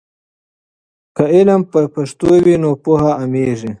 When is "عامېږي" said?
3.19-3.69